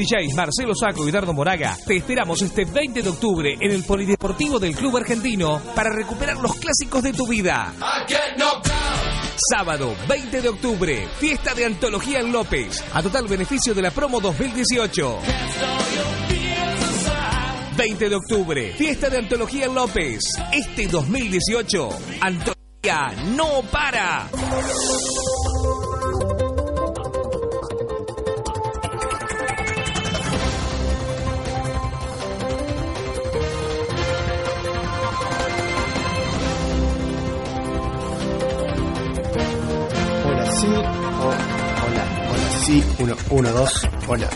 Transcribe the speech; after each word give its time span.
DJs 0.00 0.34
Marcelo 0.36 0.74
Saco 0.76 1.08
y 1.08 1.10
Dardo 1.10 1.32
Moraga, 1.32 1.76
te 1.84 1.96
esperamos 1.96 2.40
este 2.42 2.64
20 2.64 3.02
de 3.02 3.08
octubre 3.08 3.56
en 3.60 3.72
el 3.72 3.82
Polideportivo 3.82 4.60
del 4.60 4.76
Club 4.76 4.98
Argentino 4.98 5.60
para 5.74 5.90
recuperar 5.90 6.36
los 6.36 6.54
clásicos 6.54 7.02
de 7.02 7.12
tu 7.12 7.26
vida. 7.26 7.74
Sábado 9.52 9.96
20 10.08 10.40
de 10.40 10.48
octubre, 10.50 11.08
fiesta 11.18 11.52
de 11.52 11.64
antología 11.64 12.20
en 12.20 12.30
López, 12.30 12.80
a 12.94 13.02
total 13.02 13.26
beneficio 13.26 13.74
de 13.74 13.82
la 13.82 13.90
promo 13.90 14.20
2018. 14.20 15.18
20 17.76 18.08
de 18.08 18.14
octubre, 18.14 18.72
fiesta 18.74 19.10
de 19.10 19.18
antología 19.18 19.64
en 19.64 19.74
López. 19.74 20.20
Este 20.52 20.86
2018, 20.86 21.88
antología 22.20 23.08
no 23.34 23.62
para. 23.68 24.30
1, 43.30 43.52
2, 43.52 43.88
hola. 44.08 44.30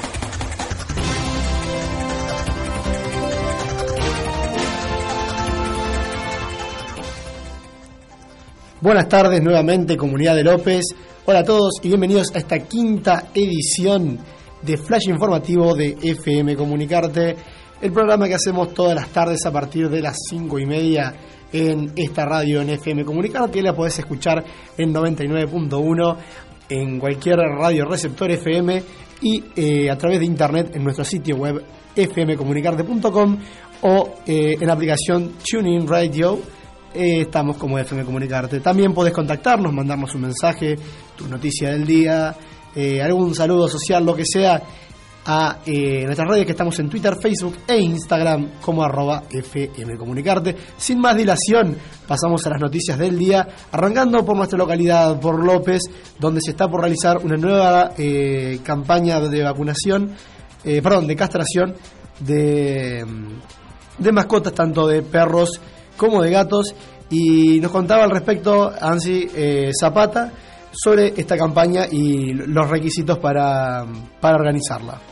Buenas 8.82 9.09
tardes 9.09 9.42
nuevamente, 9.42 9.96
comunidad 9.96 10.37
de 10.37 10.45
López. 10.45 10.84
Hola 11.24 11.38
a 11.38 11.45
todos 11.45 11.77
y 11.82 11.88
bienvenidos 11.88 12.27
a 12.34 12.38
esta 12.38 12.59
quinta 12.59 13.28
edición 13.32 14.18
de 14.60 14.77
Flash 14.77 15.09
Informativo 15.09 15.74
de 15.74 15.96
FM 16.02 16.54
Comunicarte, 16.54 17.34
el 17.80 17.93
programa 17.93 18.29
que 18.29 18.34
hacemos 18.34 18.74
todas 18.74 18.95
las 18.95 19.09
tardes 19.09 19.46
a 19.46 19.51
partir 19.51 19.88
de 19.88 20.02
las 20.02 20.18
5 20.29 20.59
y 20.59 20.66
media 20.66 21.15
en 21.51 21.93
esta 21.96 22.27
radio 22.27 22.60
en 22.60 22.68
FM 22.68 23.06
Comunicarte. 23.06 23.62
La 23.62 23.74
podés 23.74 23.99
escuchar 24.01 24.45
en 24.77 24.93
99.1 24.93 26.16
en 26.68 26.99
cualquier 26.99 27.38
radio 27.38 27.85
receptor 27.85 28.30
FM 28.30 28.82
y 29.21 29.45
eh, 29.57 29.91
a 29.91 29.96
través 29.96 30.21
de 30.21 30.27
internet 30.27 30.71
en 30.74 30.85
nuestro 30.85 31.05
sitio 31.05 31.37
web 31.37 31.63
fmcomunicarte.com 31.95 33.38
o 33.82 34.15
eh, 34.27 34.57
en 34.60 34.66
la 34.66 34.73
aplicación 34.73 35.33
TuneIn 35.49 35.87
Radio. 35.87 36.38
Eh, 36.95 37.23
estamos 37.23 37.57
como 37.57 37.79
FM 37.79 38.05
Comunicarte. 38.05 38.60
También 38.60 38.93
podés 38.93 39.13
contactarnos, 39.13 39.73
mandarnos 39.73 40.15
un 40.15 40.23
mensaje, 40.23 40.77
tu 41.16 41.27
noticia 41.27 41.71
del 41.71 41.87
día, 41.87 42.37
eh, 42.74 43.01
algún 43.01 43.35
saludo 43.35 43.68
social, 43.68 44.05
lo 44.05 44.15
que 44.15 44.24
sea, 44.27 44.63
a 45.24 45.59
eh, 45.65 46.02
nuestras 46.04 46.28
redes 46.28 46.46
que 46.46 46.52
estamos 46.52 46.78
en 46.78 46.88
Twitter, 46.88 47.16
Facebook 47.20 47.59
e 47.66 47.78
Instagram 47.78 48.60
como 48.60 48.82
arroba 48.82 49.24
FM 49.30 49.96
Comunicarte. 49.96 50.56
Sin 50.76 51.01
más 51.01 51.16
dilación, 51.16 51.76
pasamos 52.06 52.45
a 52.46 52.51
las 52.51 52.60
noticias 52.60 52.98
del 52.98 53.18
día, 53.18 53.46
arrancando 53.70 54.24
por 54.24 54.37
nuestra 54.37 54.59
localidad, 54.59 55.18
por 55.20 55.45
López, 55.45 55.82
donde 56.18 56.40
se 56.45 56.50
está 56.52 56.68
por 56.68 56.80
realizar 56.80 57.18
una 57.18 57.37
nueva 57.37 57.93
eh, 57.96 58.60
campaña 58.65 59.20
de 59.20 59.43
vacunación, 59.43 60.12
eh, 60.65 60.82
perdón, 60.82 61.06
de 61.06 61.16
castración 61.16 61.74
de, 62.20 63.04
de 63.98 64.12
mascotas, 64.12 64.53
tanto 64.53 64.87
de 64.87 65.03
perros 65.03 65.60
como 65.97 66.22
de 66.22 66.31
gatos. 66.31 66.75
Y 67.10 67.60
nos 67.60 67.70
contaba 67.70 68.04
al 68.04 68.10
respecto 68.10 68.72
Ansi 68.81 69.28
eh, 69.34 69.70
Zapata 69.78 70.32
sobre 70.72 71.12
esta 71.15 71.37
campaña 71.37 71.87
y 71.91 72.32
los 72.32 72.69
requisitos 72.70 73.19
para, 73.19 73.84
para 74.19 74.37
organizarla. 74.37 75.12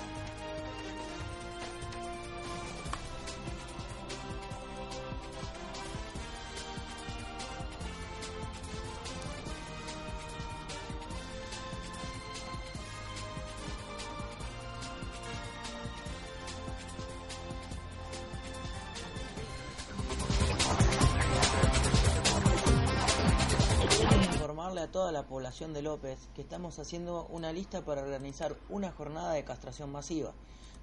Toda 24.90 25.12
la 25.12 25.26
población 25.26 25.72
de 25.72 25.82
López 25.82 26.28
que 26.34 26.42
estamos 26.42 26.78
haciendo 26.78 27.26
una 27.30 27.52
lista 27.52 27.84
para 27.84 28.02
organizar 28.02 28.56
una 28.68 28.90
jornada 28.92 29.32
de 29.32 29.44
castración 29.44 29.90
masiva. 29.90 30.32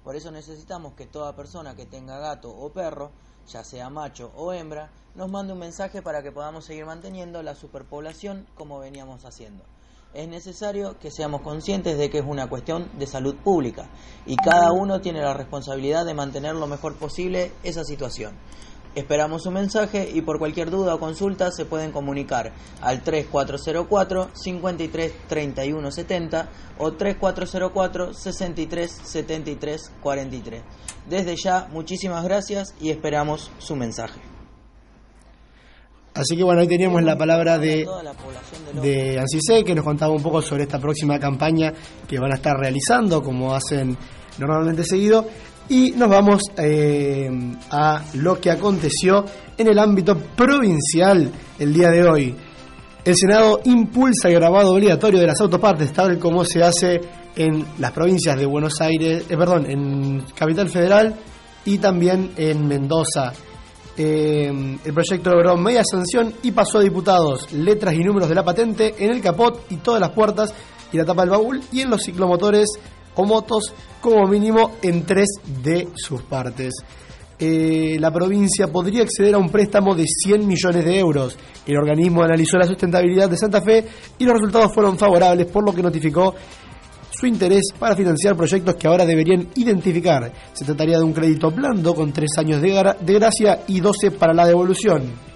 Por 0.04 0.16
eso 0.16 0.30
necesitamos 0.30 0.94
que 0.94 1.06
toda 1.06 1.36
persona 1.36 1.74
que 1.74 1.86
tenga 1.86 2.18
gato 2.18 2.50
o 2.50 2.70
perro, 2.70 3.10
ya 3.46 3.64
sea 3.64 3.90
macho 3.90 4.32
o 4.36 4.52
hembra, 4.52 4.90
nos 5.14 5.30
mande 5.30 5.52
un 5.52 5.58
mensaje 5.58 6.02
para 6.02 6.22
que 6.22 6.32
podamos 6.32 6.64
seguir 6.64 6.86
manteniendo 6.86 7.42
la 7.42 7.54
superpoblación 7.54 8.46
como 8.54 8.78
veníamos 8.78 9.24
haciendo. 9.24 9.64
Es 10.14 10.26
necesario 10.26 10.98
que 10.98 11.10
seamos 11.10 11.42
conscientes 11.42 11.98
de 11.98 12.08
que 12.08 12.18
es 12.18 12.24
una 12.26 12.48
cuestión 12.48 12.90
de 12.98 13.06
salud 13.06 13.36
pública 13.36 13.90
y 14.24 14.36
cada 14.36 14.72
uno 14.72 15.00
tiene 15.00 15.20
la 15.20 15.34
responsabilidad 15.34 16.06
de 16.06 16.14
mantener 16.14 16.54
lo 16.54 16.66
mejor 16.66 16.96
posible 16.96 17.52
esa 17.62 17.84
situación. 17.84 18.34
Esperamos 18.94 19.42
su 19.42 19.50
mensaje 19.50 20.10
y 20.12 20.22
por 20.22 20.38
cualquier 20.38 20.70
duda 20.70 20.94
o 20.94 21.00
consulta 21.00 21.50
se 21.50 21.64
pueden 21.64 21.92
comunicar 21.92 22.52
al 22.80 23.02
3404 23.02 24.30
53 24.34 25.12
31 25.28 25.90
70 25.90 26.48
o 26.78 26.92
3404 26.92 28.14
63 28.14 28.90
73 28.90 29.92
43. 30.02 30.62
Desde 31.08 31.36
ya, 31.36 31.68
muchísimas 31.70 32.24
gracias 32.24 32.74
y 32.80 32.90
esperamos 32.90 33.50
su 33.58 33.76
mensaje. 33.76 34.20
Así 36.14 36.36
que 36.36 36.42
bueno, 36.42 36.60
ahí 36.62 36.66
teníamos 36.66 37.02
la 37.04 37.16
palabra 37.16 37.58
de, 37.58 37.76
de 37.76 37.84
López. 37.84 38.82
de 38.82 39.20
Ancise, 39.20 39.62
que 39.62 39.74
nos 39.74 39.84
contaba 39.84 40.12
un 40.12 40.22
poco 40.22 40.42
sobre 40.42 40.64
esta 40.64 40.80
próxima 40.80 41.18
campaña 41.20 41.72
que 42.08 42.18
van 42.18 42.32
a 42.32 42.36
estar 42.36 42.56
realizando, 42.56 43.22
como 43.22 43.54
hacen 43.54 43.96
normalmente 44.38 44.82
seguido. 44.82 45.26
Y 45.70 45.90
nos 45.92 46.08
vamos 46.08 46.42
eh, 46.56 47.30
a 47.70 48.02
lo 48.14 48.40
que 48.40 48.50
aconteció 48.50 49.24
en 49.56 49.68
el 49.68 49.78
ámbito 49.78 50.16
provincial 50.16 51.30
el 51.58 51.74
día 51.74 51.90
de 51.90 52.08
hoy. 52.08 52.34
El 53.04 53.14
Senado 53.14 53.60
impulsa 53.64 54.28
el 54.28 54.34
grabado 54.34 54.72
obligatorio 54.72 55.20
de 55.20 55.26
las 55.26 55.40
autopartes, 55.40 55.92
tal 55.92 56.18
como 56.18 56.44
se 56.44 56.62
hace 56.62 57.00
en 57.36 57.64
las 57.78 57.92
provincias 57.92 58.36
de 58.38 58.46
Buenos 58.46 58.80
Aires, 58.80 59.24
eh, 59.28 59.36
perdón, 59.36 59.70
en 59.70 60.22
Capital 60.34 60.68
Federal 60.68 61.14
y 61.66 61.78
también 61.78 62.32
en 62.36 62.66
Mendoza. 62.66 63.32
Eh, 63.96 64.78
el 64.84 64.94
proyecto 64.94 65.30
logró 65.30 65.56
media 65.56 65.82
sanción 65.84 66.32
y 66.42 66.52
pasó 66.52 66.78
a 66.78 66.82
diputados 66.82 67.52
letras 67.52 67.94
y 67.94 68.04
números 68.04 68.28
de 68.28 68.34
la 68.34 68.44
patente 68.44 68.94
en 68.98 69.10
el 69.10 69.20
capot 69.20 69.66
y 69.70 69.76
todas 69.76 70.00
las 70.00 70.10
puertas 70.10 70.54
y 70.92 70.96
la 70.96 71.04
tapa 71.04 71.22
del 71.22 71.30
baúl 71.30 71.60
y 71.72 71.80
en 71.80 71.90
los 71.90 72.02
ciclomotores 72.02 72.68
o 73.18 73.24
motos 73.26 73.74
como 74.00 74.26
mínimo 74.26 74.76
en 74.80 75.04
tres 75.04 75.26
de 75.62 75.88
sus 75.96 76.22
partes. 76.22 76.72
Eh, 77.40 77.96
la 78.00 78.10
provincia 78.12 78.66
podría 78.68 79.02
acceder 79.02 79.34
a 79.34 79.38
un 79.38 79.48
préstamo 79.50 79.94
de 79.94 80.04
100 80.06 80.46
millones 80.46 80.84
de 80.84 80.98
euros. 80.98 81.36
El 81.66 81.76
organismo 81.76 82.22
analizó 82.22 82.56
la 82.58 82.66
sustentabilidad 82.66 83.28
de 83.28 83.36
Santa 83.36 83.60
Fe 83.60 83.84
y 84.18 84.24
los 84.24 84.34
resultados 84.34 84.72
fueron 84.74 84.96
favorables, 84.98 85.46
por 85.46 85.64
lo 85.64 85.72
que 85.72 85.82
notificó 85.82 86.34
su 87.10 87.26
interés 87.26 87.72
para 87.78 87.94
financiar 87.96 88.36
proyectos 88.36 88.74
que 88.76 88.86
ahora 88.88 89.04
deberían 89.04 89.48
identificar. 89.56 90.32
Se 90.52 90.64
trataría 90.64 90.98
de 90.98 91.04
un 91.04 91.12
crédito 91.12 91.50
blando 91.50 91.94
con 91.94 92.12
tres 92.12 92.30
años 92.38 92.60
de, 92.62 92.68
gra- 92.70 92.98
de 92.98 93.14
gracia 93.14 93.60
y 93.66 93.80
12 93.80 94.12
para 94.12 94.32
la 94.34 94.46
devolución. 94.46 95.27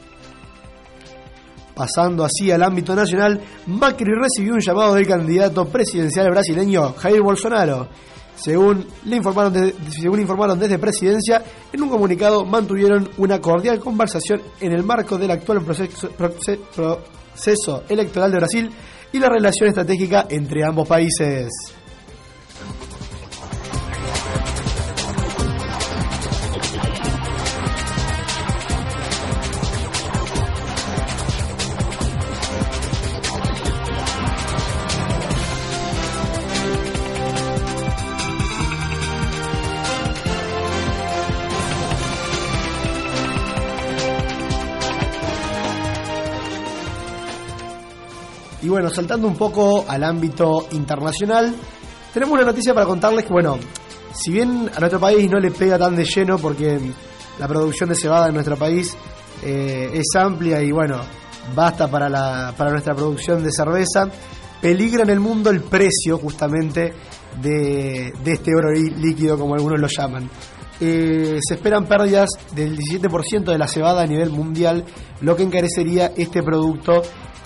Pasando 1.83 2.25
así 2.25 2.49
al 2.49 2.63
ámbito 2.63 2.95
nacional, 2.95 3.41
Macri 3.67 4.13
recibió 4.15 4.53
un 4.55 4.61
llamado 4.61 4.95
del 4.95 5.05
candidato 5.05 5.65
presidencial 5.65 6.31
brasileño 6.31 6.93
Jair 6.93 7.21
Bolsonaro. 7.21 7.89
Según, 8.37 8.87
le 9.05 9.17
informaron 9.17 10.61
desde 10.61 10.79
Presidencia, 10.79 11.43
en 11.73 11.83
un 11.83 11.89
comunicado 11.89 12.45
mantuvieron 12.45 13.11
una 13.19 13.41
cordial 13.41 13.81
conversación 13.81 14.41
en 14.61 14.71
el 14.71 14.85
marco 14.85 15.19
del 15.19 15.33
actual 15.33 15.65
proceso, 15.65 16.09
proce- 16.17 16.61
proceso 16.73 17.83
electoral 17.89 18.31
de 18.31 18.37
Brasil 18.37 18.71
y 19.13 19.19
la 19.19 19.29
relación 19.29 19.69
estratégica 19.69 20.27
entre 20.31 20.65
ambos 20.65 20.87
países. 20.87 21.49
Bueno, 48.73 48.91
saltando 48.91 49.29
un 49.29 49.37
poco 49.37 49.85
al 49.87 50.03
ámbito 50.03 50.67
internacional, 50.73 51.55
tenemos 52.13 52.35
una 52.35 52.45
noticia 52.45 52.73
para 52.73 52.87
contarles 52.87 53.25
que, 53.25 53.33
bueno, 53.33 53.59
si 54.15 54.33
bien 54.33 54.71
a 54.75 54.81
nuestro 54.81 54.99
país 54.99 55.31
no 55.31 55.39
le 55.39 55.51
pega 55.51 55.79
tan 55.79 55.95
de 55.95 56.05
lleno 56.05 56.39
porque 56.39 56.81
la 57.39 57.47
producción 57.47 57.91
de 57.91 57.95
cebada 57.95 58.29
en 58.29 58.35
nuestro 58.35 58.57
país 58.57 58.97
eh, 59.43 59.91
es 59.93 60.17
amplia 60.17 60.63
y 60.63 60.71
bueno, 60.71 61.01
basta 61.55 61.89
para, 61.89 62.09
la, 62.09 62.55
para 62.57 62.71
nuestra 62.71 62.95
producción 62.95 63.43
de 63.43 63.51
cerveza, 63.53 64.09
peligra 64.61 65.03
en 65.03 65.11
el 65.11 65.21
mundo 65.21 65.51
el 65.51 65.61
precio 65.61 66.17
justamente 66.17 66.95
de, 67.43 68.13
este 68.25 68.55
oro 68.57 68.71
líquido 68.73 69.39
como 69.39 69.55
algunos 69.55 69.81
lo 69.81 69.89
llaman. 69.89 70.31
Eh, 70.81 71.39
se 71.47 71.55
esperan 71.55 71.87
pérdidas 71.87 72.31
del 72.55 72.77
17% 72.77 73.45
de 73.45 73.59
la 73.59 73.69
cebada 73.69 74.03
a 74.03 74.07
nivel 74.07 74.31
mundial, 74.31 74.85
lo 75.21 75.37
que 75.37 75.43
encarecería 75.43 76.13
este 76.17 76.43
producto 76.43 77.03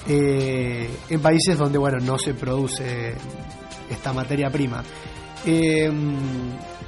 eh, 0.08 0.88
en 1.08 1.20
países 1.20 1.58
donde 1.58 1.79
bueno 1.79 1.99
no 1.99 2.19
se 2.19 2.35
produce 2.35 3.14
esta 3.91 4.12
materia 4.12 4.50
prima. 4.50 4.82
Eh, 5.44 5.91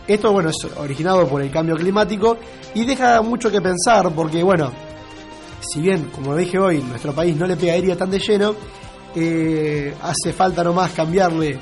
esto 0.07 0.33
bueno 0.33 0.51
es 0.51 0.57
originado 0.77 1.27
por 1.27 1.43
el 1.43 1.51
cambio 1.51 1.77
climático 1.77 2.39
y 2.75 2.85
deja 2.85 3.21
mucho 3.23 3.51
que 3.51 3.61
pensar 3.61 4.13
porque 4.15 4.43
bueno, 4.43 4.71
si 5.61 5.81
bien 5.81 6.11
como 6.15 6.37
dije 6.37 6.59
hoy 6.59 6.81
nuestro 6.83 7.13
país 7.13 7.37
no 7.37 7.47
le 7.47 7.57
pega 7.57 7.73
aérea 7.73 7.97
tan 7.97 8.11
de 8.11 8.21
lleno, 8.21 8.55
eh, 9.17 9.95
hace 10.01 10.33
falta 10.33 10.63
nomás 10.63 10.93
cambiarle 10.93 11.59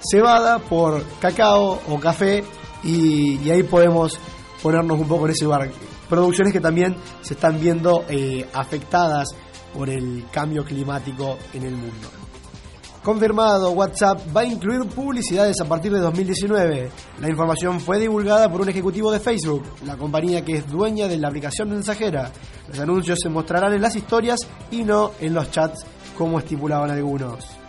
cebada 0.00 0.60
por 0.60 1.02
cacao 1.20 1.80
o 1.88 1.98
café 1.98 2.44
y, 2.84 3.50
ahí 3.50 3.64
podemos 3.64 4.18
ponernos 4.62 4.98
un 4.98 5.08
poco 5.08 5.26
en 5.26 5.32
ese 5.32 5.44
lugar. 5.44 5.68
Producciones 6.08 6.52
que 6.52 6.60
también 6.60 6.96
se 7.20 7.34
están 7.34 7.60
viendo 7.60 8.04
afectadas 8.52 9.28
por 9.74 9.90
el 9.90 10.24
cambio 10.30 10.64
climático 10.64 11.38
en 11.52 11.64
el 11.64 11.74
mundo. 11.74 12.08
Confirmado, 13.02 13.70
WhatsApp 13.70 14.20
va 14.36 14.42
a 14.42 14.44
incluir 14.44 14.86
publicidades 14.90 15.58
a 15.62 15.64
partir 15.64 15.90
de 15.90 16.00
2019. 16.00 16.90
La 17.20 17.30
información 17.30 17.80
fue 17.80 17.98
divulgada 17.98 18.50
por 18.50 18.60
un 18.60 18.68
ejecutivo 18.68 19.10
de 19.10 19.20
Facebook, 19.20 19.64
la 19.86 19.96
compañía 19.96 20.44
que 20.44 20.56
es 20.56 20.66
dueña 20.68 21.08
de 21.08 21.16
la 21.16 21.28
aplicación 21.28 21.70
mensajera. 21.70 22.30
Los 22.68 22.78
anuncios 22.78 23.18
se 23.22 23.30
mostrarán 23.30 23.72
en 23.72 23.80
las 23.80 23.96
historias 23.96 24.40
y 24.70 24.84
no 24.84 25.12
en 25.18 25.32
los 25.32 25.50
chats 25.50 25.86
como 26.16 26.38
estipulaban 26.38 26.90
algunos. 26.90 27.59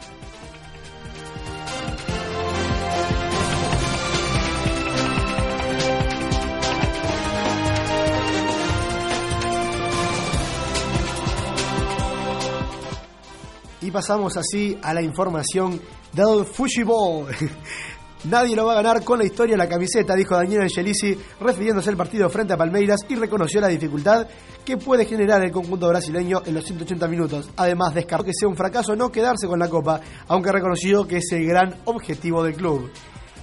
Y 13.81 13.89
pasamos 13.89 14.37
así 14.37 14.77
a 14.81 14.93
la 14.93 15.01
información 15.01 15.81
del 16.13 16.45
Fushiball. 16.45 17.27
Nadie 18.25 18.55
lo 18.55 18.67
va 18.67 18.73
a 18.73 18.75
ganar 18.75 19.03
con 19.03 19.17
la 19.17 19.25
historia 19.25 19.55
de 19.55 19.57
la 19.57 19.67
camiseta, 19.67 20.15
dijo 20.15 20.35
Daniel 20.35 20.61
Angelisi, 20.61 21.17
refiriéndose 21.39 21.89
al 21.89 21.97
partido 21.97 22.29
frente 22.29 22.53
a 22.53 22.57
Palmeiras 22.57 22.99
y 23.09 23.15
reconoció 23.15 23.59
la 23.59 23.67
dificultad 23.67 24.27
que 24.63 24.77
puede 24.77 25.05
generar 25.05 25.43
el 25.43 25.51
conjunto 25.51 25.87
brasileño 25.87 26.43
en 26.45 26.53
los 26.53 26.63
180 26.63 27.07
minutos. 27.07 27.49
Además, 27.57 27.95
descartó 27.95 28.25
que 28.25 28.33
sea 28.37 28.47
un 28.47 28.55
fracaso 28.55 28.95
no 28.95 29.09
quedarse 29.09 29.47
con 29.47 29.57
la 29.57 29.67
Copa, 29.67 29.99
aunque 30.27 30.51
reconoció 30.51 31.07
que 31.07 31.17
es 31.17 31.31
el 31.31 31.47
gran 31.47 31.77
objetivo 31.85 32.43
del 32.43 32.53
club. 32.53 32.91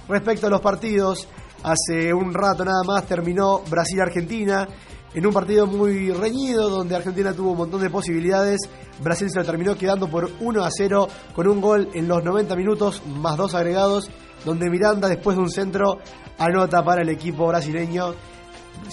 Respecto 0.07 0.47
a 0.47 0.49
los 0.49 0.61
partidos, 0.61 1.27
hace 1.63 2.13
un 2.13 2.33
rato 2.33 2.63
nada 2.63 2.83
más 2.85 3.05
terminó 3.05 3.59
Brasil-Argentina 3.69 4.65
en 5.13 5.25
un 5.25 5.33
partido 5.33 5.65
muy 5.65 6.11
reñido 6.11 6.69
donde 6.69 6.95
Argentina 6.95 7.33
tuvo 7.33 7.51
un 7.51 7.57
montón 7.57 7.81
de 7.81 7.89
posibilidades. 7.89 8.59
Brasil 9.01 9.29
se 9.29 9.39
lo 9.39 9.45
terminó 9.45 9.75
quedando 9.75 10.07
por 10.07 10.29
1 10.39 10.63
a 10.63 10.69
0 10.71 11.07
con 11.33 11.47
un 11.47 11.61
gol 11.61 11.89
en 11.93 12.07
los 12.07 12.23
90 12.23 12.55
minutos 12.55 13.01
más 13.05 13.37
dos 13.37 13.55
agregados, 13.55 14.09
donde 14.45 14.69
Miranda 14.69 15.07
después 15.07 15.35
de 15.35 15.43
un 15.43 15.49
centro 15.49 15.97
anota 16.37 16.83
para 16.83 17.01
el 17.01 17.09
equipo 17.09 17.47
brasileño, 17.47 18.13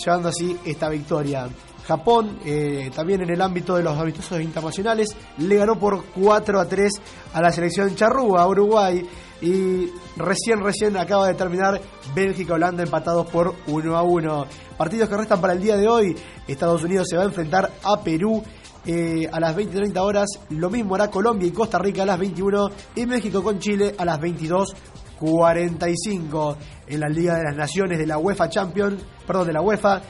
llevando 0.05 0.29
así 0.29 0.57
esta 0.65 0.89
victoria. 0.89 1.49
Japón, 1.87 2.41
eh, 2.45 2.91
también 2.95 3.23
en 3.23 3.31
el 3.31 3.41
ámbito 3.41 3.77
de 3.77 3.85
los 3.85 3.97
amistosos 3.97 4.41
internacionales, 4.41 5.17
le 5.39 5.57
ganó 5.57 5.79
por 5.79 6.05
4 6.07 6.61
a 6.61 6.67
3 6.67 6.93
a 7.33 7.41
la 7.41 7.53
selección 7.53 7.95
charrúa, 7.95 8.47
Uruguay. 8.49 9.07
Y 9.47 9.93
recién, 10.17 10.61
recién 10.61 10.97
acaba 10.97 11.29
de 11.29 11.35
terminar 11.35 11.81
Bélgica-Holanda 12.17 12.83
empatados 12.83 13.29
por 13.29 13.55
1 13.69 13.97
a 13.97 14.03
1. 14.03 14.47
Partidos 14.77 15.09
que 15.09 15.17
restan 15.17 15.41
para 15.41 15.53
el 15.53 15.63
día 15.63 15.77
de 15.77 15.87
hoy. 15.87 16.17
Estados 16.49 16.83
Unidos 16.83 17.07
se 17.09 17.17
va 17.17 17.23
a 17.23 17.27
enfrentar 17.27 17.71
a 17.85 18.01
Perú 18.01 18.43
eh, 18.85 19.29
a 19.31 19.39
las 19.39 19.55
20 19.55 19.77
30 19.77 20.03
horas. 20.03 20.27
Lo 20.51 20.69
mismo 20.69 20.97
hará 20.97 21.13
Colombia 21.13 21.47
y 21.47 21.53
Costa 21.53 21.79
Rica 21.79 22.03
a 22.03 22.07
las 22.07 22.19
21. 22.19 22.71
Y 22.97 23.07
México 23.07 23.41
con 23.41 23.61
Chile 23.61 23.95
a 23.97 24.05
las 24.05 24.21
22.45. 24.21 26.57
En 26.89 26.99
la 26.99 27.09
Liga 27.09 27.37
de 27.37 27.45
las 27.45 27.55
Naciones 27.55 28.01
de 28.01 28.07
la 28.09 28.19
UEFA 28.19 28.49
Champions, 28.49 29.01
perdón, 29.29 29.47
de 29.47 29.53
la 29.53 29.63
UEFA, 29.63 30.03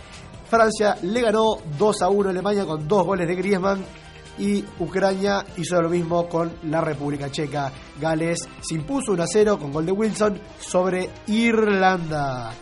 Francia 0.49 0.97
le 1.03 1.21
ganó 1.21 1.59
2 1.79 2.01
a 2.01 2.09
1 2.09 2.29
a 2.29 2.31
Alemania 2.33 2.65
con 2.65 2.89
dos 2.89 3.05
goles 3.05 3.29
de 3.29 3.35
Griezmann 3.35 3.85
y 4.39 4.65
Ucrania 4.79 5.45
hizo 5.57 5.81
lo 5.81 5.89
mismo 5.89 6.29
con 6.29 6.53
la 6.65 6.81
República 6.81 7.31
Checa. 7.31 7.73
Gales 8.01 8.39
se 8.61 8.75
impuso 8.75 9.13
1 9.13 9.23
a 9.23 9.27
0 9.27 9.59
con 9.59 9.73
gol 9.73 9.87
de 9.87 9.93
Wilson 9.93 10.41
sobre 10.61 11.09
Irlanda. 11.27 12.53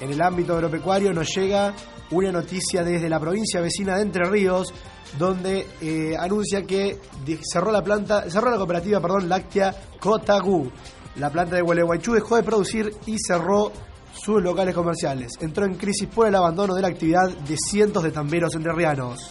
En 0.00 0.10
el 0.10 0.22
ámbito 0.22 0.54
agropecuario 0.54 1.12
nos 1.12 1.28
llega 1.36 1.74
una 2.10 2.32
noticia 2.32 2.82
desde 2.82 3.08
la 3.08 3.20
provincia 3.20 3.60
vecina 3.60 3.96
de 3.96 4.02
Entre 4.02 4.24
Ríos, 4.24 4.72
donde 5.18 5.66
eh, 5.80 6.16
anuncia 6.18 6.62
que 6.62 6.98
cerró 7.42 7.72
la 7.72 7.82
planta, 7.82 8.30
cerró 8.30 8.50
la 8.50 8.56
cooperativa, 8.56 9.00
perdón, 9.00 9.28
láctea 9.28 9.74
Cotagu. 9.98 10.70
La 11.16 11.30
planta 11.30 11.56
de 11.56 11.62
Gualeguaychú 11.62 12.12
dejó 12.12 12.36
de 12.36 12.42
producir 12.42 12.92
y 13.06 13.16
cerró 13.18 13.72
sus 14.14 14.42
locales 14.42 14.74
comerciales. 14.74 15.32
Entró 15.40 15.64
en 15.64 15.74
crisis 15.74 16.08
por 16.08 16.26
el 16.26 16.34
abandono 16.34 16.74
de 16.74 16.82
la 16.82 16.88
actividad 16.88 17.28
de 17.28 17.56
cientos 17.56 18.02
de 18.02 18.12
tamberos 18.12 18.54
entrerrianos. 18.54 19.30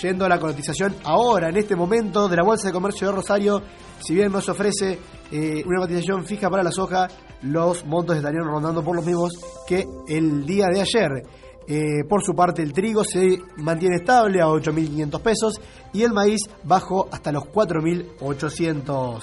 Yendo 0.00 0.24
a 0.24 0.28
la 0.28 0.38
cotización 0.38 0.96
ahora, 1.04 1.50
en 1.50 1.56
este 1.56 1.76
momento, 1.76 2.28
de 2.28 2.36
la 2.36 2.42
Bolsa 2.42 2.68
de 2.68 2.72
Comercio 2.72 3.08
de 3.08 3.14
Rosario, 3.14 3.62
si 4.00 4.14
bien 4.14 4.32
no 4.32 4.40
se 4.40 4.52
ofrece 4.52 4.98
eh, 5.30 5.62
una 5.66 5.80
cotización 5.80 6.24
fija 6.24 6.48
para 6.48 6.62
la 6.62 6.72
soja, 6.72 7.08
los 7.42 7.84
montos 7.84 8.16
estarían 8.16 8.44
rondando 8.44 8.82
por 8.82 8.96
los 8.96 9.04
mismos 9.04 9.32
que 9.66 9.86
el 10.08 10.46
día 10.46 10.66
de 10.72 10.80
ayer. 10.80 11.22
Eh, 11.72 12.02
por 12.08 12.20
su 12.24 12.34
parte, 12.34 12.62
el 12.62 12.72
trigo 12.72 13.04
se 13.04 13.38
mantiene 13.58 13.98
estable 13.98 14.40
a 14.40 14.46
8.500 14.46 15.20
pesos 15.20 15.54
y 15.92 16.02
el 16.02 16.12
maíz 16.12 16.40
bajó 16.64 17.08
hasta 17.12 17.30
los 17.30 17.44
4.800. 17.44 19.20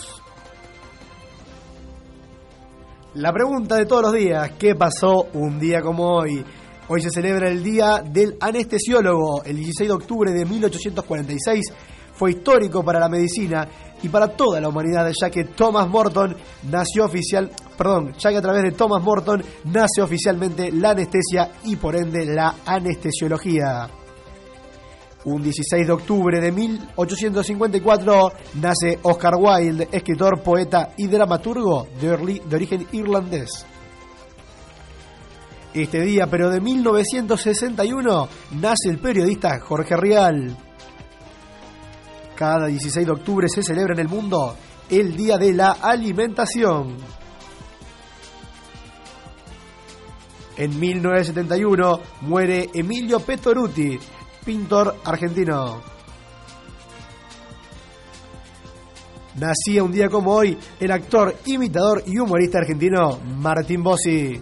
La 3.16 3.34
pregunta 3.34 3.76
de 3.76 3.86
todos 3.86 4.04
los 4.04 4.14
días, 4.14 4.52
¿qué 4.58 4.76
pasó 4.76 5.28
un 5.34 5.60
día 5.60 5.82
como 5.82 6.06
hoy? 6.20 6.42
Hoy 6.88 7.02
se 7.02 7.10
celebra 7.10 7.50
el 7.50 7.62
Día 7.62 8.02
del 8.02 8.38
Anestesiólogo, 8.40 9.44
el 9.44 9.58
16 9.58 9.90
de 9.90 9.94
octubre 9.94 10.32
de 10.32 10.46
1846 10.46 11.74
fue 12.18 12.32
histórico 12.32 12.84
para 12.84 13.00
la 13.00 13.10
medicina 13.10 13.68
y 14.04 14.10
para 14.10 14.28
toda 14.30 14.62
la 14.62 14.70
humanidad, 14.70 15.12
ya 15.20 15.30
que 15.30 15.46
Thomas 15.46 15.88
Morton 15.88 16.36
nació 16.70 17.06
oficial, 17.06 17.50
perdón, 17.78 18.14
ya 18.18 18.30
que 18.30 18.38
a 18.38 18.42
través 18.42 18.64
de 18.64 18.72
Thomas 18.72 19.02
Morton 19.02 19.44
nace 19.66 20.02
oficialmente 20.02 20.72
la 20.72 20.92
anestesia 20.92 21.52
y 21.64 21.76
por 21.76 21.96
ende 21.96 22.26
la 22.26 22.56
anestesiología. 22.66 23.90
Un 25.26 25.44
16 25.44 25.86
de 25.86 25.92
octubre 25.92 26.40
de 26.40 26.52
1854 26.52 28.32
nace 28.62 29.00
Oscar 29.02 29.34
Wilde, 29.36 29.90
escritor, 29.92 30.42
poeta 30.42 30.94
y 30.96 31.08
dramaturgo 31.08 31.88
de, 32.00 32.12
origen 32.12 32.88
irlandés. 32.94 33.66
Este 35.74 36.02
día, 36.02 36.28
pero 36.28 36.50
de 36.50 36.62
1961, 36.62 38.30
nace 38.52 38.90
el 38.90 39.00
periodista 39.00 39.60
Jorge 39.60 39.98
Rial. 39.98 40.67
Cada 42.38 42.68
16 42.68 43.04
de 43.04 43.12
octubre 43.12 43.50
se 43.50 43.64
celebra 43.64 43.96
en 43.96 44.00
el 44.02 44.08
mundo 44.08 44.56
el 44.92 45.18
Día 45.18 45.40
de 45.40 45.54
la 45.54 45.72
Alimentación. 45.72 46.96
En 50.56 50.80
1971 50.80 52.00
muere 52.22 52.70
Emilio 52.76 53.22
Petoruti, 53.22 53.98
pintor 54.46 54.98
argentino. 55.04 55.82
Nacía 59.34 59.84
un 59.84 59.92
día 59.92 60.08
como 60.08 60.32
hoy 60.32 60.56
el 60.80 60.92
actor, 60.92 61.38
imitador 61.46 62.04
y 62.06 62.20
humorista 62.20 62.60
argentino 62.60 63.20
Martín 63.36 63.82
Bossi. 63.82 64.40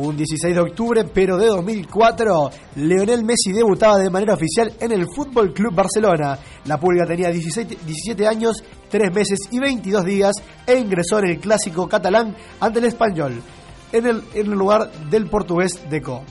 Un 0.00 0.16
16 0.16 0.54
de 0.54 0.60
octubre, 0.60 1.04
pero 1.12 1.36
de 1.36 1.48
2004, 1.48 2.50
Leonel 2.76 3.24
Messi 3.24 3.50
debutaba 3.50 3.96
de 3.96 4.08
manera 4.08 4.34
oficial 4.34 4.72
en 4.78 4.92
el 4.92 5.06
Fútbol 5.12 5.52
Club 5.52 5.74
Barcelona. 5.74 6.38
La 6.66 6.78
Pulga 6.78 7.04
tenía 7.04 7.30
17, 7.30 8.28
años, 8.28 8.62
3 8.90 9.12
meses 9.12 9.40
y 9.50 9.58
22 9.58 10.04
días 10.04 10.36
e 10.64 10.78
ingresó 10.78 11.18
en 11.18 11.30
el 11.30 11.40
clásico 11.40 11.88
catalán 11.88 12.36
ante 12.60 12.78
el 12.78 12.84
español. 12.84 13.42
en 13.90 14.06
el, 14.06 14.22
en 14.34 14.46
el 14.46 14.52
lugar 14.52 14.88
del 15.10 15.28
portugués 15.28 15.80
Deco. 15.90 16.22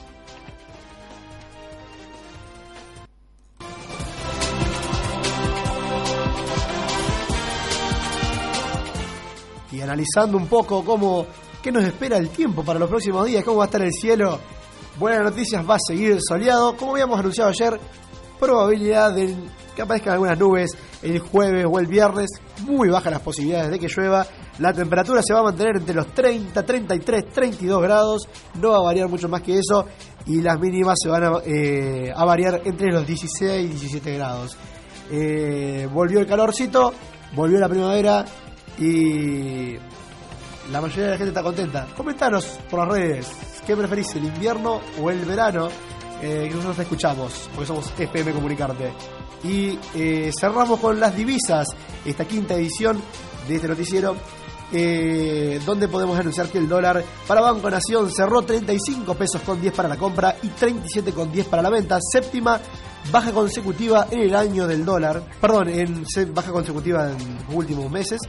Y 9.74 9.82
analizando 9.82 10.38
un 10.38 10.48
poco 10.48 10.86
cómo 10.86 11.28
qué 11.68 11.72
nos 11.74 11.84
espera 11.84 12.16
el 12.16 12.30
tiempo 12.30 12.64
para 12.64 12.80
los 12.80 12.88
próximos 12.88 13.26
días, 13.26 13.44
cómo 13.44 13.58
va 13.58 13.66
a 13.66 13.68
estar 13.68 13.82
el 13.82 13.92
cielo. 13.92 14.40
Buenas 14.98 15.22
noticias, 15.22 15.70
va 15.70 15.76
a 15.76 15.80
seguir 15.86 16.18
soleado. 16.26 16.78
Como 16.78 16.94
habíamos 16.94 17.20
anunciado 17.20 17.50
ayer, 17.50 17.78
probabilidad 18.40 19.14
de 19.14 19.36
que 19.76 19.82
aparezcan 19.82 20.14
algunas 20.14 20.40
nubes 20.40 20.78
el 21.02 21.20
jueves 21.20 21.66
o 21.70 21.78
el 21.78 21.88
viernes. 21.88 22.30
Muy 22.62 22.88
bajas 22.88 23.12
las 23.12 23.22
posibilidades 23.22 23.72
de 23.72 23.80
que 23.80 23.88
llueva. 23.90 24.26
La 24.60 24.72
temperatura 24.72 25.22
se 25.22 25.34
va 25.34 25.42
a 25.42 25.44
mantener 25.44 25.76
entre 25.76 25.94
los 25.94 26.08
30, 26.14 26.66
33, 26.66 27.34
32 27.34 27.82
grados. 27.82 28.30
No 28.62 28.70
va 28.70 28.78
a 28.78 28.84
variar 28.84 29.10
mucho 29.10 29.28
más 29.28 29.42
que 29.42 29.60
eso. 29.60 29.88
Y 30.26 30.42
las 30.42 30.58
mínimas 30.58 30.98
se 31.04 31.10
van 31.10 31.26
a, 31.26 31.32
eh, 31.46 32.14
variar 32.16 32.62
entre 32.64 32.94
los 32.94 33.06
16 33.06 33.66
y 33.66 33.68
17 33.68 34.14
grados. 34.14 34.58
Eh, 35.12 35.86
volvió 35.92 36.22
el 36.22 36.28
calorcito, 36.28 36.94
volvió 37.36 37.60
la 37.60 37.68
primavera 37.68 38.24
y 38.80 39.76
la 40.72 40.82
mayoría 40.82 41.06
de 41.06 41.12
la 41.12 41.18
gente 41.18 41.30
está 41.30 41.44
contenta. 41.44 41.88
Comentanos 41.96 42.46
por 42.70 42.80
las 42.80 42.90
redes, 42.90 43.32
¿qué 43.66 43.76
preferís, 43.76 44.16
el 44.16 44.26
invierno 44.26 44.82
o 45.02 45.10
el 45.10 45.24
verano? 45.26 45.70
Eh, 46.22 46.46
que 46.50 46.56
nosotros 46.56 46.80
escuchamos, 46.80 47.50
porque 47.54 47.68
somos 47.68 47.94
FM 47.98 48.32
Comunicarte. 48.32 48.92
Y 49.44 49.78
eh, 49.94 50.32
cerramos 50.38 50.80
con 50.80 51.00
las 51.00 51.16
divisas, 51.16 51.68
esta 52.04 52.26
quinta 52.26 52.56
edición 52.56 53.00
de 53.48 53.56
este 53.56 53.68
noticiero, 53.68 54.16
eh, 54.72 55.62
donde 55.66 55.88
podemos 55.88 56.20
anunciar 56.20 56.50
que 56.50 56.58
el 56.58 56.68
dólar 56.68 57.04
para 57.28 57.40
Banco 57.40 57.70
Nación 57.70 58.12
cerró 58.12 58.42
35 58.42 59.14
pesos 59.14 59.42
con 59.44 59.62
10 59.62 59.74
para 59.74 59.88
la 59.88 59.96
compra 59.96 60.36
y 60.42 60.50
37 60.50 61.14
con 61.14 61.32
10 61.32 61.48
para 61.48 61.62
la 61.62 61.70
venta, 61.70 62.00
séptima 62.02 62.60
baja 63.12 63.32
consecutiva 63.32 64.08
en 64.12 64.22
el 64.22 64.36
año 64.36 64.68
del 64.68 64.84
dólar, 64.84 65.24
perdón, 65.40 65.70
en 65.70 66.04
baja 66.34 66.52
consecutiva 66.52 67.12
en 67.12 67.18
los 67.46 67.56
últimos 67.56 67.90
meses 67.90 68.20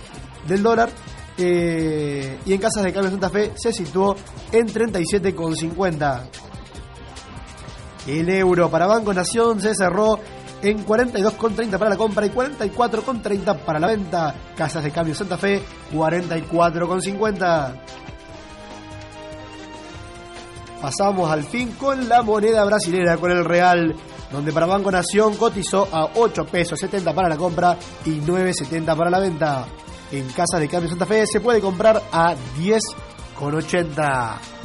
del 0.47 0.63
dólar. 0.63 0.91
Eh, 1.39 2.39
y 2.45 2.53
en 2.53 2.61
casas 2.61 2.83
de 2.83 2.93
cambio 2.93 3.13
Santa 3.13 3.31
Fe 3.31 3.53
se 3.55 3.73
situó 3.73 4.17
en 4.51 4.67
37,50. 4.67 6.23
El 8.09 8.29
euro 8.31 8.69
para 8.71 8.87
Banco 8.87 9.15
Nación 9.15 9.61
se 9.61 9.75
cerró 9.75 10.19
en 10.63 10.85
42,30 10.85 11.79
para 11.79 11.91
la 11.91 11.97
compra 11.97 12.27
y 12.27 12.31
44,30 12.31 13.59
para 13.61 13.79
la 13.79 13.87
venta. 13.87 14.35
Casas 14.57 14.83
de 14.83 14.91
cambio 14.91 15.15
Santa 15.15 15.37
Fe, 15.37 15.63
44,50. 15.93 17.83
Pasamos 20.81 21.31
al 21.31 21.45
fin 21.45 21.73
con 21.73 22.09
la 22.09 22.23
moneda 22.23 22.65
brasilera, 22.65 23.17
con 23.17 23.31
el 23.31 23.45
real, 23.45 23.95
donde 24.33 24.53
para 24.53 24.67
Banco 24.67 24.91
Nación 24.91 25.37
cotizó 25.37 25.89
a 25.91 26.09
8 26.15 26.47
pesos 26.47 26.79
70 26.79 27.13
para 27.13 27.29
la 27.29 27.37
compra 27.37 27.77
y 28.05 28.21
9,70 28.21 28.97
para 28.97 29.11
la 29.11 29.19
venta. 29.19 29.67
En 30.11 30.27
Casas 30.29 30.61
de 30.61 30.69
Cambio 30.69 30.89
Santa 30.89 31.07
Fe 31.07 31.25
se 31.27 31.41
puede 31.41 31.61
comprar 31.61 32.03
a 32.13 32.35
10,80. 32.59 34.58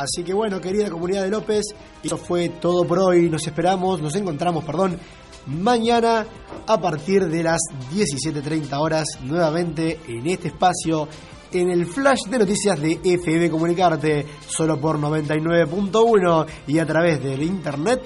Así 0.00 0.24
que 0.24 0.32
bueno, 0.32 0.58
querida 0.62 0.88
comunidad 0.88 1.24
de 1.24 1.28
López, 1.28 1.62
eso 2.02 2.16
fue 2.16 2.48
todo 2.48 2.86
por 2.86 3.00
hoy. 3.00 3.28
Nos 3.28 3.46
esperamos, 3.46 4.00
nos 4.00 4.16
encontramos, 4.16 4.64
perdón, 4.64 4.98
mañana 5.46 6.26
a 6.66 6.80
partir 6.80 7.26
de 7.28 7.42
las 7.42 7.60
17.30 7.92 8.80
horas 8.80 9.18
nuevamente 9.22 10.00
en 10.08 10.26
este 10.26 10.48
espacio 10.48 11.06
en 11.52 11.70
el 11.70 11.84
flash 11.84 12.28
de 12.30 12.38
noticias 12.38 12.80
de 12.80 12.98
FM 13.04 13.50
Comunicarte, 13.50 14.24
solo 14.48 14.80
por 14.80 14.98
99.1 14.98 16.46
y 16.68 16.78
a 16.78 16.86
través 16.86 17.22
del 17.22 17.42
internet 17.42 18.00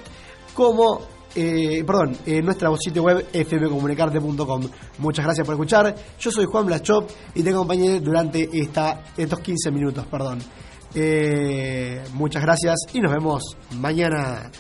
como 0.52 1.14
eh, 1.36 1.84
perdón, 1.84 2.16
en 2.26 2.44
nuestra 2.44 2.70
sitio 2.76 3.04
web 3.04 3.26
fmcomunicarte.com. 3.32 4.68
Muchas 4.98 5.24
gracias 5.24 5.46
por 5.46 5.54
escuchar. 5.54 5.94
Yo 6.18 6.30
soy 6.32 6.44
Juan 6.44 6.66
Blachop 6.66 7.08
y 7.34 7.42
te 7.42 7.50
acompañé 7.50 8.00
durante 8.00 8.48
esta, 8.52 9.04
estos 9.16 9.38
15 9.38 9.70
minutos, 9.70 10.06
perdón. 10.06 10.40
Eh, 10.94 12.02
muchas 12.12 12.42
gracias 12.42 12.76
y 12.92 13.00
nos 13.00 13.12
vemos 13.12 13.56
mañana. 13.72 14.50